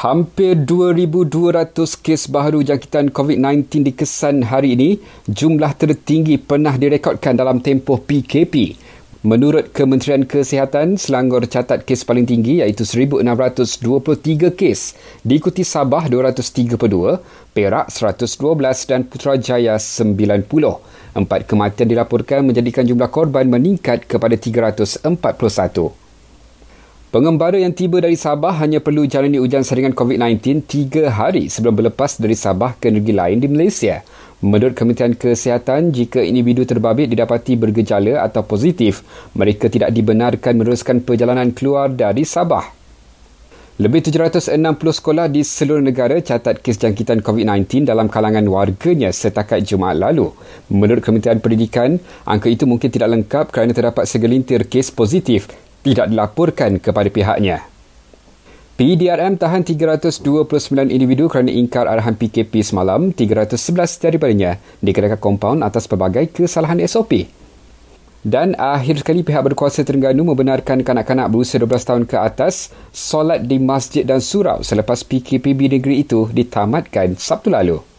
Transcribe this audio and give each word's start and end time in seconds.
Hampir 0.00 0.56
2,200 0.56 1.76
kes 2.00 2.32
baharu 2.32 2.64
jangkitan 2.64 3.12
COVID-19 3.12 3.84
dikesan 3.92 4.48
hari 4.48 4.72
ini, 4.72 4.96
jumlah 5.28 5.76
tertinggi 5.76 6.40
pernah 6.40 6.72
direkodkan 6.72 7.36
dalam 7.36 7.60
tempoh 7.60 8.00
PKP. 8.00 8.80
Menurut 9.28 9.76
Kementerian 9.76 10.24
Kesihatan, 10.24 10.96
Selangor 10.96 11.44
catat 11.44 11.84
kes 11.84 12.08
paling 12.08 12.24
tinggi 12.24 12.64
iaitu 12.64 12.88
1,623 12.88 14.56
kes, 14.56 14.96
diikuti 15.20 15.68
Sabah 15.68 16.08
232, 16.08 17.20
Perak 17.52 17.92
112 17.92 18.88
dan 18.88 19.04
Putrajaya 19.04 19.76
90. 19.76 20.80
Empat 21.12 21.44
kematian 21.44 21.92
dilaporkan 21.92 22.48
menjadikan 22.48 22.88
jumlah 22.88 23.12
korban 23.12 23.44
meningkat 23.44 24.08
kepada 24.08 24.32
341. 24.32 26.09
Pengembara 27.10 27.58
yang 27.58 27.74
tiba 27.74 27.98
dari 27.98 28.14
Sabah 28.14 28.62
hanya 28.62 28.78
perlu 28.78 29.02
jalani 29.02 29.42
ujian 29.42 29.66
saringan 29.66 29.98
COVID-19 29.98 30.62
tiga 30.62 31.10
hari 31.10 31.50
sebelum 31.50 31.74
berlepas 31.74 32.22
dari 32.22 32.38
Sabah 32.38 32.78
ke 32.78 32.86
negeri 32.86 33.18
lain 33.18 33.42
di 33.42 33.50
Malaysia. 33.50 34.06
Menurut 34.38 34.78
Kementerian 34.78 35.18
Kesihatan, 35.18 35.90
jika 35.90 36.22
individu 36.22 36.62
terbabit 36.62 37.10
didapati 37.10 37.58
bergejala 37.58 38.22
atau 38.22 38.46
positif, 38.46 39.02
mereka 39.34 39.66
tidak 39.66 39.90
dibenarkan 39.90 40.54
meneruskan 40.54 41.02
perjalanan 41.02 41.50
keluar 41.50 41.90
dari 41.90 42.22
Sabah. 42.22 42.70
Lebih 43.82 44.06
760 44.06 44.54
sekolah 44.78 45.26
di 45.26 45.42
seluruh 45.42 45.82
negara 45.82 46.14
catat 46.22 46.62
kes 46.62 46.78
jangkitan 46.78 47.26
COVID-19 47.26 47.90
dalam 47.90 48.06
kalangan 48.06 48.46
warganya 48.46 49.10
setakat 49.10 49.66
Jumaat 49.66 49.98
lalu. 49.98 50.30
Menurut 50.70 51.02
Kementerian 51.02 51.42
Pendidikan, 51.42 51.98
angka 52.22 52.46
itu 52.46 52.70
mungkin 52.70 52.86
tidak 52.86 53.10
lengkap 53.18 53.50
kerana 53.50 53.74
terdapat 53.74 54.06
segelintir 54.06 54.70
kes 54.70 54.94
positif 54.94 55.50
tidak 55.84 56.12
dilaporkan 56.12 56.80
kepada 56.80 57.08
pihaknya. 57.08 57.64
PDRM 58.80 59.36
tahan 59.36 59.60
329 59.60 60.24
individu 60.88 61.28
kerana 61.28 61.52
ingkar 61.52 61.84
arahan 61.84 62.16
PKP 62.16 62.64
semalam, 62.64 63.12
311 63.12 64.00
daripadanya 64.00 64.56
dikenakan 64.80 65.20
kompaun 65.20 65.60
atas 65.60 65.84
pelbagai 65.84 66.32
kesalahan 66.32 66.80
SOP. 66.88 67.28
Dan 68.24 68.52
akhir 68.56 69.04
sekali 69.04 69.20
pihak 69.20 69.40
berkuasa 69.52 69.84
Terengganu 69.84 70.28
membenarkan 70.28 70.80
kanak-kanak 70.84 71.28
berusia 71.32 71.56
12 71.56 71.88
tahun 71.88 72.04
ke 72.04 72.16
atas 72.20 72.72
solat 72.92 73.44
di 73.44 73.56
masjid 73.56 74.04
dan 74.04 74.20
surau 74.20 74.60
selepas 74.60 75.04
PKPB 75.04 75.80
negeri 75.80 76.04
itu 76.04 76.28
ditamatkan 76.28 77.16
Sabtu 77.16 77.48
lalu. 77.52 77.89